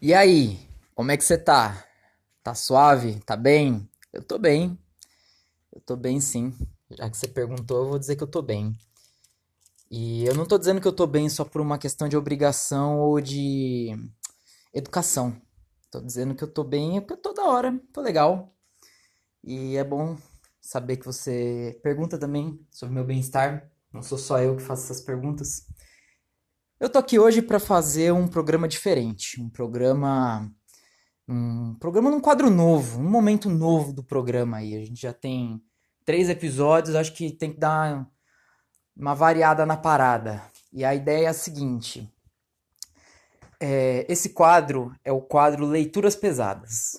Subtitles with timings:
[0.00, 0.58] E aí,
[0.94, 1.84] como é que você tá?
[2.42, 3.20] Tá suave?
[3.20, 3.88] Tá bem?
[4.12, 4.78] Eu tô bem.
[5.72, 6.54] Eu tô bem sim.
[6.90, 8.76] Já que você perguntou, eu vou dizer que eu tô bem.
[9.90, 13.00] E eu não tô dizendo que eu tô bem só por uma questão de obrigação
[13.00, 13.90] ou de
[14.74, 15.40] educação.
[15.90, 18.54] Tô dizendo que eu tô bem porque eu tô da hora, tô legal.
[19.44, 20.16] E é bom
[20.60, 23.70] saber que você pergunta também sobre meu bem-estar.
[23.92, 25.66] Não sou só eu que faço essas perguntas.
[26.80, 30.50] Eu tô aqui hoje para fazer um programa diferente, um programa
[31.28, 34.74] um programa num quadro novo, um momento novo do programa aí.
[34.74, 35.62] A gente já tem
[36.06, 38.10] três episódios, acho que tem que dar
[38.96, 40.42] uma variada na parada.
[40.72, 42.10] E a ideia é a seguinte:
[43.60, 46.92] é, esse quadro é o quadro Leituras Pesadas.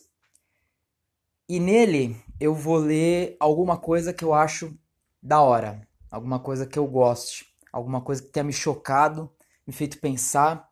[1.49, 4.77] E nele eu vou ler alguma coisa que eu acho
[5.19, 9.27] da hora, alguma coisa que eu goste, alguma coisa que tenha me chocado,
[9.65, 10.69] me feito pensar,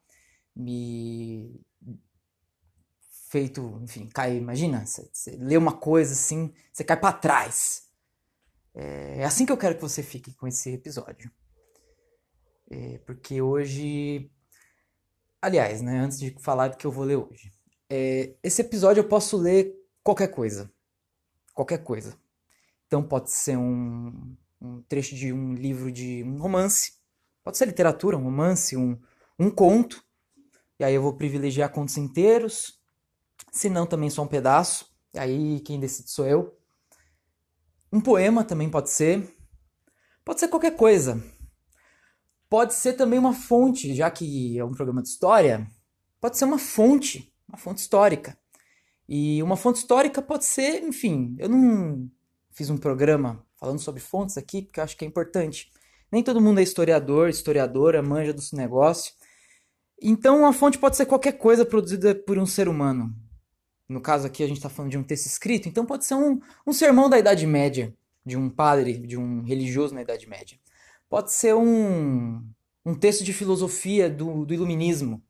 [0.55, 1.61] me
[3.29, 4.37] feito, enfim, cair.
[4.37, 7.87] Imagina, você, lê uma coisa assim, você cai para trás.
[8.73, 11.31] É, é, assim que eu quero que você fique com esse episódio.
[12.69, 14.29] É, porque hoje.
[15.41, 17.51] Aliás, né, antes de falar do que eu vou ler hoje.
[17.89, 20.71] É, esse episódio eu posso ler qualquer coisa.
[21.53, 22.17] Qualquer coisa.
[22.87, 26.98] Então pode ser um, um trecho de um livro de um romance.
[27.49, 28.95] Pode ser literatura, um romance, um,
[29.39, 30.03] um conto.
[30.79, 32.79] E aí eu vou privilegiar contos inteiros
[33.51, 36.55] se não também só um pedaço, aí quem decide sou eu.
[37.91, 39.35] Um poema também pode ser.
[40.23, 41.23] Pode ser qualquer coisa.
[42.47, 45.67] Pode ser também uma fonte, já que é um programa de história,
[46.21, 48.37] pode ser uma fonte, uma fonte histórica.
[49.07, 52.11] E uma fonte histórica pode ser, enfim, eu não
[52.51, 55.71] fiz um programa falando sobre fontes aqui, porque eu acho que é importante.
[56.11, 59.13] Nem todo mundo é historiador, historiadora, manja do negócio.
[60.01, 63.13] Então, uma fonte pode ser qualquer coisa produzida por um ser humano.
[63.87, 66.39] No caso aqui a gente está falando de um texto escrito, então pode ser um,
[66.65, 67.93] um sermão da Idade Média,
[68.25, 70.57] de um padre, de um religioso na Idade Média.
[71.09, 72.43] Pode ser um,
[72.85, 75.23] um texto de filosofia do, do Iluminismo.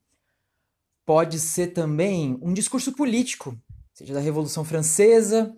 [1.06, 3.58] Pode ser também um discurso político,
[3.94, 5.56] seja da Revolução Francesa,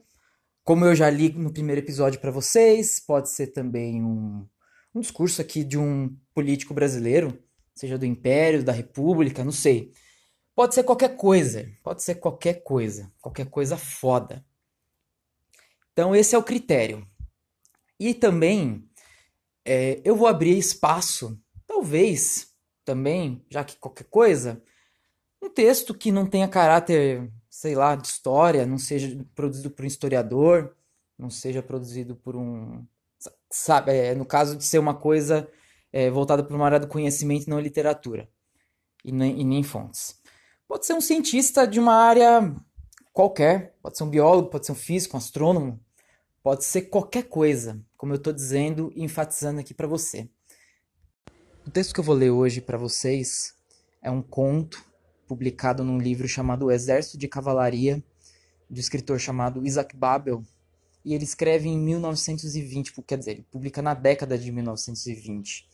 [0.63, 2.99] como eu já li no primeiro episódio para vocês.
[2.99, 4.45] Pode ser também um,
[4.93, 7.41] um discurso aqui de um político brasileiro,
[7.73, 9.91] seja do Império, da República, não sei.
[10.53, 14.45] Pode ser qualquer coisa, pode ser qualquer coisa, qualquer coisa foda.
[15.93, 17.07] Então esse é o critério.
[17.99, 18.89] E também
[19.65, 22.51] é, eu vou abrir espaço, talvez
[22.83, 24.61] também, já que qualquer coisa,
[25.41, 29.87] um texto que não tenha caráter, sei lá, de história, não seja produzido por um
[29.87, 30.75] historiador,
[31.17, 32.85] não seja produzido por um.
[33.51, 35.47] Sabe, é, no caso de ser uma coisa
[35.91, 38.29] é, voltada para uma área do conhecimento não literatura,
[39.03, 40.15] e nem, e nem fontes.
[40.67, 42.55] Pode ser um cientista de uma área
[43.11, 45.79] qualquer, pode ser um biólogo, pode ser um físico, um astrônomo,
[46.41, 50.29] pode ser qualquer coisa, como eu estou dizendo e enfatizando aqui para você.
[51.67, 53.53] O texto que eu vou ler hoje para vocês
[54.01, 54.83] é um conto
[55.27, 58.03] publicado num livro chamado O Exército de Cavalaria,
[58.69, 60.41] de um escritor chamado Isaac Babel,
[61.03, 65.67] e ele escreve em 1920, quer dizer, ele publica na década de 1920.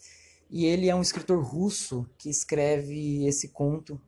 [0.50, 4.00] E ele é um escritor russo que escreve esse conto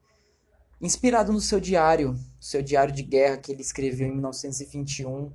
[0.82, 5.32] inspirado no seu diário, seu diário de guerra que ele escreveu em 1921.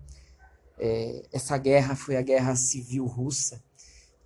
[0.78, 3.62] É, essa guerra foi a Guerra Civil Russa,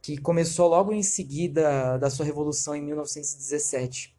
[0.00, 4.16] que começou logo em seguida da sua revolução em 1917.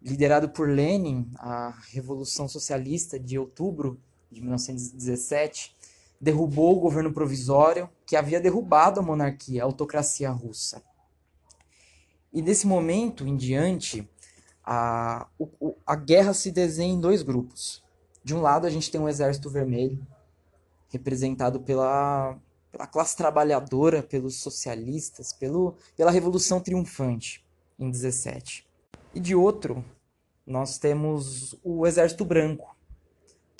[0.00, 4.00] Liderado por Lenin, a Revolução Socialista de outubro
[4.30, 5.74] de 1917
[6.22, 10.80] derrubou o governo provisório que havia derrubado a monarquia, a autocracia russa.
[12.32, 14.08] E desse momento em diante,
[14.64, 17.82] a, o, a guerra se desenha em dois grupos.
[18.22, 20.06] De um lado, a gente tem um exército vermelho,
[20.90, 22.38] representado pela,
[22.70, 27.44] pela classe trabalhadora, pelos socialistas, pelo, pela Revolução Triunfante,
[27.76, 28.64] em 17.
[29.12, 29.84] E de outro,
[30.46, 32.76] nós temos o exército branco,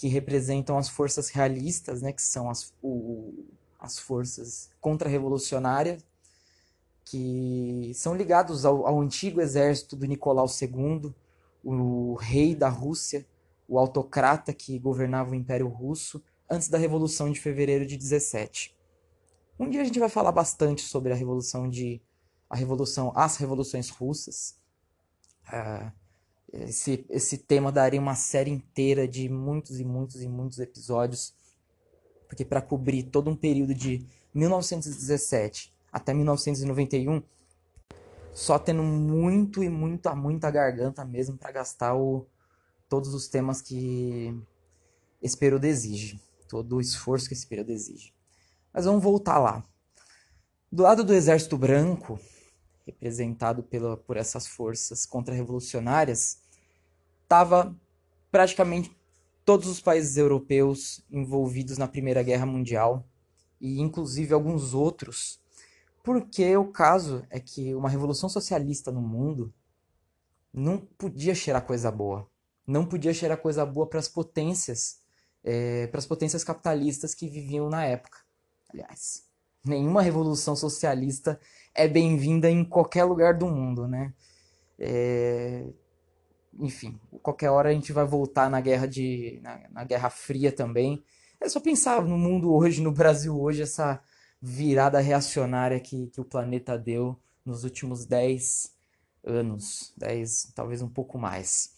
[0.02, 3.44] que representam as forças realistas, né, que são as, o,
[3.78, 6.04] as forças contra-revolucionárias
[7.04, 11.14] que são ligados ao, ao antigo exército do Nicolau II,
[11.62, 13.24] o rei da Rússia,
[13.68, 16.20] o autocrata que governava o Império Russo
[16.50, 18.76] antes da Revolução de Fevereiro de 17.
[19.56, 22.02] Um dia a gente vai falar bastante sobre a revolução de
[22.50, 24.58] a revolução, as revoluções russas.
[25.46, 25.92] Uh,
[26.52, 31.34] esse, esse tema daria uma série inteira de muitos e muitos e muitos episódios,
[32.28, 37.22] porque para cobrir todo um período de 1917 até 1991,
[38.34, 42.26] só tendo muito e muita, muita garganta mesmo para gastar o
[42.88, 44.38] todos os temas que
[45.22, 48.12] esse período exige, todo o esforço que esse período exige.
[48.72, 49.64] Mas vamos voltar lá.
[50.70, 52.20] Do lado do Exército Branco,
[52.86, 56.41] representado pela, por essas forças contra-revolucionárias,
[57.32, 57.74] estava
[58.30, 58.94] praticamente
[59.42, 63.08] todos os países europeus envolvidos na Primeira Guerra Mundial
[63.58, 65.40] e inclusive alguns outros,
[66.04, 69.50] porque o caso é que uma revolução socialista no mundo
[70.52, 72.28] não podia cheirar coisa boa,
[72.66, 75.00] não podia cheirar coisa boa para as potências,
[75.42, 78.18] é, para as potências capitalistas que viviam na época.
[78.68, 79.24] Aliás,
[79.64, 81.40] nenhuma revolução socialista
[81.74, 84.12] é bem-vinda em qualquer lugar do mundo, né?
[84.78, 85.72] É...
[86.58, 91.02] Enfim, qualquer hora a gente vai voltar na guerra de na, na, Guerra Fria também.
[91.40, 94.02] É só pensar no mundo hoje, no Brasil hoje, essa
[94.40, 98.72] virada reacionária que, que o planeta deu nos últimos 10
[99.24, 101.72] anos, 10, talvez um pouco mais.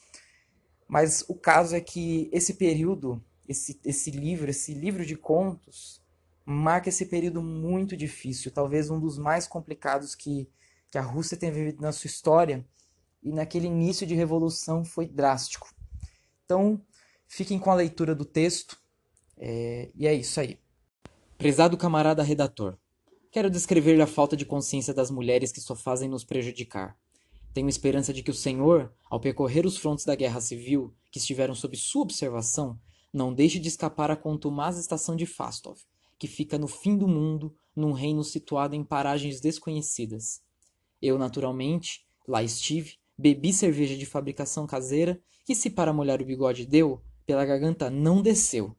[0.88, 6.02] Mas o caso é que esse período, esse, esse livro, esse livro de contos,
[6.44, 10.48] marca esse período muito difícil, talvez um dos mais complicados que,
[10.90, 12.64] que a Rússia tem vivido na sua história,
[13.24, 15.74] e naquele início de revolução foi drástico.
[16.44, 16.80] Então,
[17.26, 18.78] fiquem com a leitura do texto,
[19.36, 20.58] é, e é isso aí.
[21.38, 22.76] Prezado camarada redator,
[23.32, 26.96] quero descrever a falta de consciência das mulheres que só fazem nos prejudicar.
[27.54, 31.54] Tenho esperança de que o Senhor, ao percorrer os frontes da guerra civil que estiveram
[31.54, 32.78] sob sua observação,
[33.12, 35.78] não deixe de escapar à contumaz estação de Fastov,
[36.18, 40.42] que fica no fim do mundo, num reino situado em paragens desconhecidas.
[41.00, 46.66] Eu, naturalmente, lá estive, bebi cerveja de fabricação caseira, que se para molhar o bigode
[46.66, 48.76] deu, pela garganta não desceu.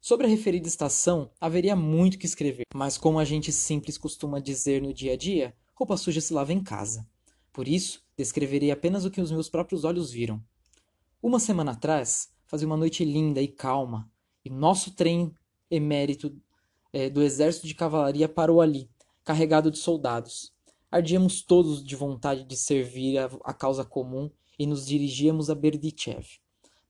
[0.00, 4.80] Sobre a referida estação, haveria muito que escrever, mas como a gente simples costuma dizer
[4.80, 7.06] no dia a dia, roupa suja se lava em casa.
[7.52, 10.42] Por isso, descreverei apenas o que os meus próprios olhos viram.
[11.22, 14.08] Uma semana atrás, fazia uma noite linda e calma,
[14.44, 15.34] e nosso trem
[15.68, 16.34] emérito
[16.92, 18.88] é, do exército de cavalaria parou ali,
[19.24, 20.52] carregado de soldados.
[20.96, 26.26] Ardíamos todos de vontade de servir a, a causa comum e nos dirigíamos a Berdichev.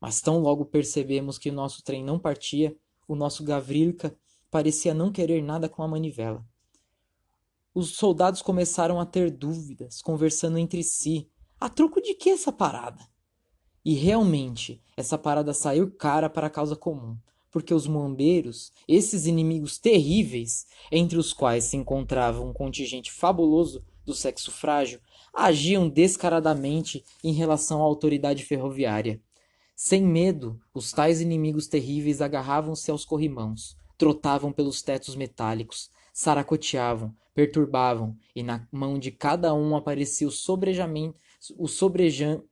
[0.00, 2.76] Mas tão logo percebemos que o nosso trem não partia,
[3.08, 4.16] o nosso Gavrilka
[4.48, 6.46] parecia não querer nada com a manivela.
[7.74, 11.28] Os soldados começaram a ter dúvidas, conversando entre si.
[11.58, 13.04] A troco de que essa parada?
[13.84, 17.18] E realmente, essa parada saiu cara para a causa comum
[17.56, 24.14] porque os moambeiros, esses inimigos terríveis, entre os quais se encontrava um contingente fabuloso do
[24.14, 25.00] sexo frágil,
[25.34, 29.20] agiam descaradamente em relação à autoridade ferroviária.
[29.74, 38.16] Sem medo, os tais inimigos terríveis agarravam-se aos corrimãos, trotavam pelos tetos metálicos, saracoteavam, perturbavam,
[38.34, 41.18] e na mão de cada um aparecia o sobrejamento,
[41.58, 42.42] o sobrejan,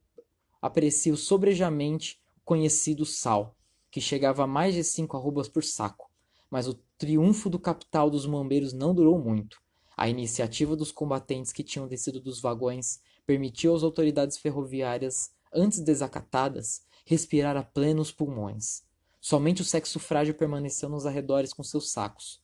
[0.61, 3.57] aparecia o sobrejamente conhecido sal
[3.91, 6.11] que chegava a mais de cinco arrobas por saco.
[6.51, 9.63] Mas o triunfo do capital dos mambeiros não durou muito.
[9.97, 16.83] A iniciativa dos combatentes que tinham descido dos vagões permitiu às autoridades ferroviárias, antes desacatadas,
[17.07, 18.83] respirar a plenos pulmões.
[19.21, 22.43] Somente o sexo frágil permaneceu nos arredores com seus sacos.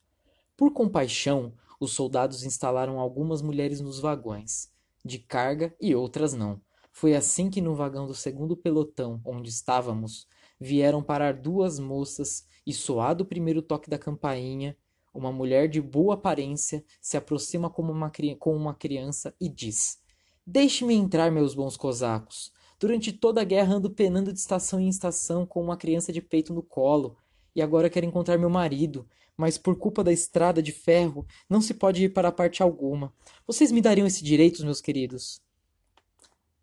[0.55, 4.71] Por compaixão, os soldados instalaram algumas mulheres nos vagões,
[5.03, 6.61] de carga e outras não.
[6.91, 10.27] Foi assim que no vagão do segundo pelotão, onde estávamos,
[10.59, 14.77] vieram parar duas moças e soado o primeiro toque da campainha,
[15.13, 19.99] uma mulher de boa aparência se aproxima como uma, com uma criança e diz:
[20.45, 22.51] Deixe-me entrar, meus bons cosacos.
[22.79, 26.53] Durante toda a guerra ando penando de estação em estação com uma criança de peito
[26.53, 27.15] no colo,
[27.55, 31.73] e agora quero encontrar meu marido, mas por culpa da estrada de ferro não se
[31.73, 33.13] pode ir para parte alguma.
[33.45, 35.41] Vocês me dariam esse direito, meus queridos?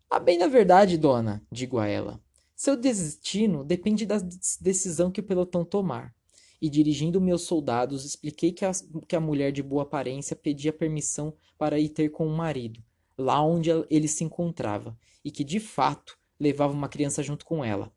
[0.09, 2.19] A bem da verdade, dona, digo a ela.
[2.55, 4.17] Seu destino depende da
[4.59, 6.13] decisão que o pelotão tomar.
[6.61, 8.71] E dirigindo meus soldados, expliquei que a,
[9.07, 12.83] que a mulher de boa aparência pedia permissão para ir ter com o marido,
[13.17, 17.91] lá onde ele se encontrava, e que de fato levava uma criança junto com ela.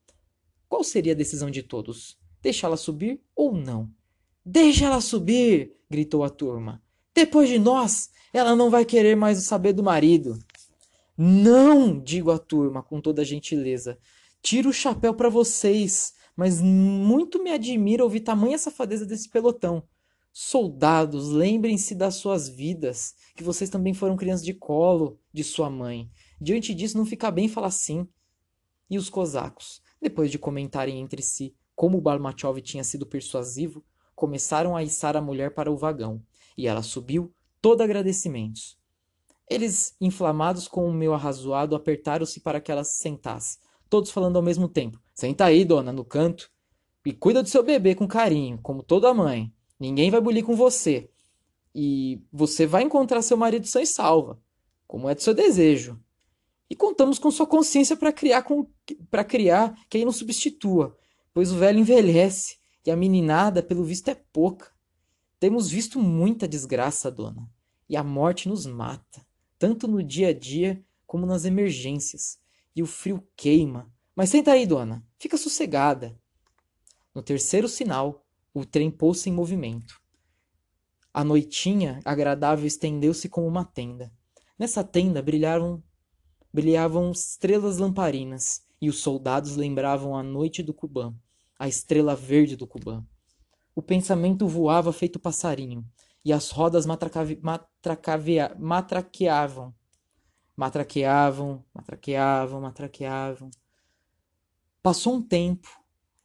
[0.69, 2.19] Qual seria a decisão de todos?
[2.41, 3.91] Deixá-la subir ou não?
[4.45, 5.77] Deixa ela subir!
[5.89, 6.83] gritou a turma.
[7.15, 10.39] Depois de nós, ela não vai querer mais saber do marido.
[11.17, 12.01] Não!
[12.01, 13.99] digo à turma com toda gentileza.
[14.41, 19.83] Tiro o chapéu para vocês, mas muito me admira ouvir tamanha safadeza desse pelotão.
[20.33, 26.11] Soldados, lembrem-se das suas vidas, que vocês também foram crianças de colo de sua mãe.
[26.41, 28.09] Diante disso, não fica bem falar assim.
[28.89, 33.85] E os cosacos, depois de comentarem entre si como o Balmachov tinha sido persuasivo,
[34.15, 36.23] começaram a içar a mulher para o vagão,
[36.57, 38.79] e ela subiu, toda agradecimentos.
[39.49, 43.59] Eles, inflamados com o meu arrazoado, apertaram-se para que ela se sentasse,
[43.91, 46.51] todos falando ao mesmo tempo, Senta aí, dona, no canto.
[47.07, 49.55] E cuida do seu bebê com carinho, como toda mãe.
[49.79, 51.09] Ninguém vai bulir com você.
[51.73, 54.43] E você vai encontrar seu marido sem salva,
[54.85, 55.97] como é do seu desejo.
[56.69, 58.67] E contamos com sua consciência para criar com
[59.09, 60.99] para criar quem não substitua,
[61.33, 64.73] pois o velho envelhece e a meninada, pelo visto, é pouca.
[65.39, 67.49] Temos visto muita desgraça, dona,
[67.89, 69.25] e a morte nos mata,
[69.57, 72.41] tanto no dia a dia como nas emergências.
[72.75, 73.92] E o frio queima.
[74.15, 76.19] Mas senta aí, dona, fica sossegada.
[77.15, 80.01] No terceiro sinal, o trem pôs-se em movimento.
[81.13, 84.13] A noitinha agradável estendeu-se como uma tenda.
[84.59, 85.83] Nessa tenda brilhavam,
[86.53, 91.15] brilhavam estrelas lamparinas, e os soldados lembravam a noite do Cubã,
[91.59, 93.05] a estrela verde do Cubã.
[93.75, 95.87] O pensamento voava feito passarinho,
[96.25, 97.41] e as rodas matracave,
[98.59, 99.75] matraqueavam.
[100.57, 103.51] Matraqueavam, matraqueavam, matraqueavam.
[104.83, 105.69] Passou um tempo,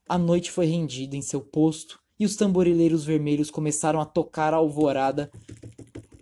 [0.10, 4.58] a noite foi rendida em seu posto e os tamborileiros vermelhos começaram a tocar a
[4.58, 5.32] alvorada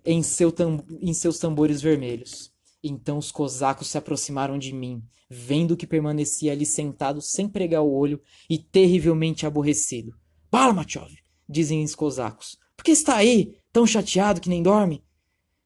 [0.04, 0.54] em, seu
[1.02, 2.52] em seus tambores vermelhos.
[2.84, 7.94] Então os cosacos se aproximaram de mim, vendo que permanecia ali sentado sem pregar o
[7.94, 10.14] olho e terrivelmente aborrecido.
[10.52, 11.12] Balmachov,
[11.48, 15.02] dizem os cosacos, por que está aí, tão chateado que nem dorme?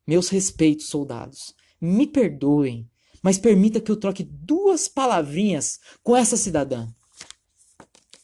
[0.06, 1.56] Meus respeitos, soldados.
[1.82, 2.88] Me perdoem,
[3.22, 6.88] mas permita que eu troque duas palavrinhas com essa cidadã.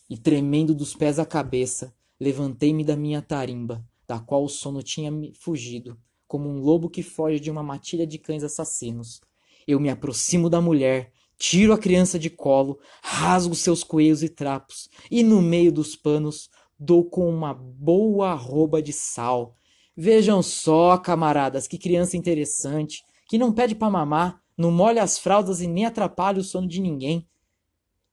[0.09, 5.09] E tremendo dos pés à cabeça, levantei-me da minha tarimba, da qual o sono tinha
[5.09, 5.97] me fugido,
[6.27, 9.19] como um lobo que foge de uma matilha de cães assassinos.
[9.67, 14.87] Eu me aproximo da mulher, tiro a criança de colo, rasgo seus coelhos e trapos,
[15.09, 19.55] e no meio dos panos dou com uma boa arroba de sal.
[19.97, 25.61] Vejam só, camaradas, que criança interessante, que não pede para mamar, não molha as fraldas
[25.61, 27.27] e nem atrapalha o sono de ninguém.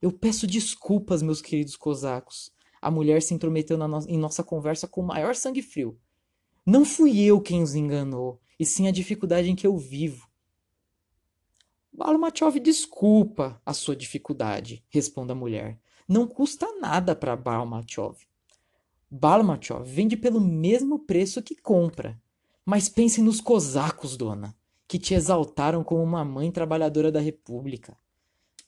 [0.01, 2.53] Eu peço desculpas, meus queridos cosacos.
[2.81, 5.97] A mulher se intrometeu no em nossa conversa com o maior sangue frio.
[6.67, 10.29] Não fui eu quem os enganou, e sim a dificuldade em que eu vivo.
[11.93, 15.79] Balmachov desculpa a sua dificuldade, responde a mulher.
[16.09, 18.17] Não custa nada para Balmachov.
[19.11, 22.21] Balmachov vende pelo mesmo preço que compra.
[22.65, 24.57] Mas pense nos cosacos, dona,
[24.93, 27.97] que te exaltaram como uma mãe trabalhadora da República.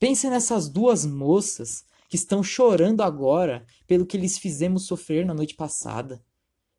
[0.00, 5.54] Pense nessas duas moças que estão chorando agora pelo que lhes fizemos sofrer na noite
[5.54, 6.25] passada.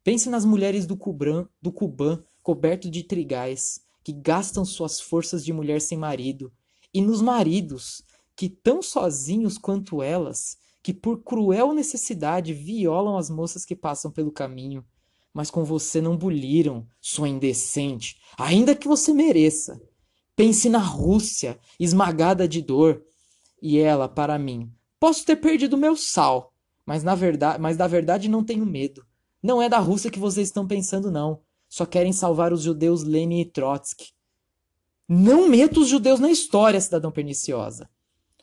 [0.03, 5.53] Pense nas mulheres do Cubran, do Cubã, coberto de trigais, que gastam suas forças de
[5.53, 6.51] mulher sem marido,
[6.91, 8.01] e nos maridos,
[8.35, 14.31] que tão sozinhos quanto elas, que por cruel necessidade violam as moças que passam pelo
[14.31, 14.83] caminho,
[15.35, 19.77] mas com você não buliram, sua indecente, ainda que você mereça.
[20.33, 23.03] Pense na Rússia, esmagada de dor,
[23.61, 26.53] e ela, para mim, posso ter perdido meu sal,
[26.85, 29.05] mas na verdade, mas da verdade não tenho medo.
[29.43, 31.41] Não é da Rússia que vocês estão pensando não.
[31.67, 34.13] Só querem salvar os judeus Lenin e Trotsky.
[35.07, 37.89] Não meta os judeus na história, cidadão perniciosa.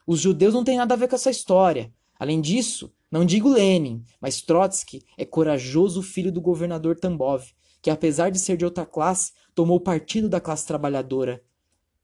[0.07, 1.93] Os judeus não têm nada a ver com essa história.
[2.19, 7.45] Além disso, não digo Lenin, mas Trotsky é corajoso filho do governador Tambov,
[7.81, 11.41] que apesar de ser de outra classe, tomou partido da classe trabalhadora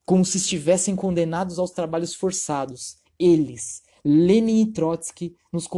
[0.08, 2.96] como se estivessem condenados aos trabalhos forçados.
[3.18, 5.68] Eles, Lenin e Trotsky, nos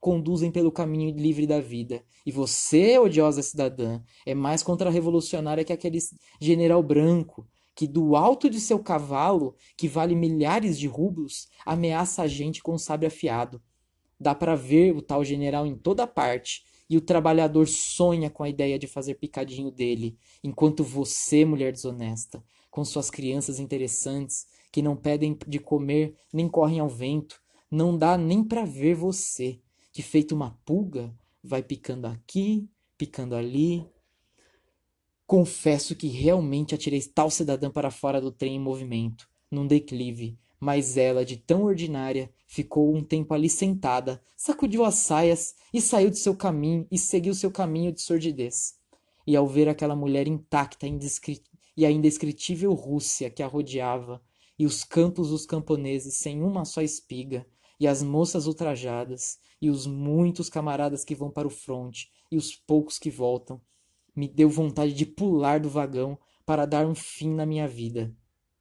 [0.00, 2.02] conduzem pelo caminho livre da vida.
[2.24, 5.98] E você, odiosa cidadã, é mais contra-revolucionária que aquele
[6.40, 12.26] general branco que, do alto de seu cavalo, que vale milhares de rublos, ameaça a
[12.26, 13.60] gente com sabre afiado.
[14.18, 18.48] Dá para ver o tal general em toda parte, e o trabalhador sonha com a
[18.48, 24.96] ideia de fazer picadinho dele, enquanto você, mulher desonesta, com suas crianças interessantes, que não
[24.96, 29.60] pedem de comer nem correm ao vento, não dá nem para ver você,
[29.92, 33.86] que feito uma pulga, vai picando aqui, picando ali.
[35.26, 40.96] Confesso que realmente atirei tal cidadã para fora do trem em movimento, num declive, mas
[40.96, 46.18] ela, de tão ordinária, ficou um tempo ali sentada, sacudiu as saias e saiu de
[46.18, 48.74] seu caminho e seguiu seu caminho de sordidez.
[49.26, 50.86] E ao ver aquela mulher intacta,
[51.76, 54.22] e a indescritível Rússia que a rodeava,
[54.58, 57.46] e os campos dos camponeses sem uma só espiga,
[57.78, 62.54] e as moças ultrajadas, e os muitos camaradas que vão para o fronte, e os
[62.54, 63.60] poucos que voltam,
[64.14, 68.14] me deu vontade de pular do vagão para dar um fim na minha vida.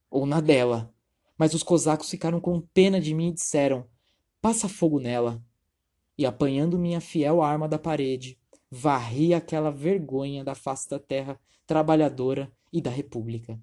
[0.10, 0.95] Ou na dela.
[1.38, 3.88] Mas os cosacos ficaram com pena de mim e disseram:
[4.42, 5.44] Passa fogo nela.
[6.18, 8.40] E apanhando minha fiel arma da parede,
[8.72, 13.60] varri aquela vergonha da face da terra trabalhadora e da República.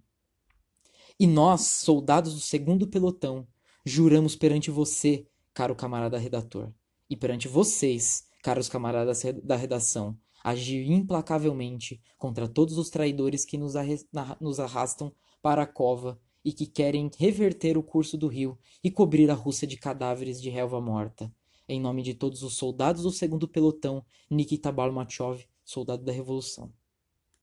[1.19, 3.47] E nós, soldados do segundo pelotão,
[3.85, 6.73] juramos perante você caro camarada redator,
[7.09, 13.77] e perante vocês, caros camaradas da redação, agir implacavelmente contra todos os traidores que nos,
[14.59, 19.35] arrastam para a cova e que querem reverter o curso do rio e cobrir a
[19.35, 21.33] Rússia de cadáveres de relva morta.
[21.69, 26.73] Em nome de todos os soldados do segundo pelotão, Nikita Balmachov, soldado da Revolução.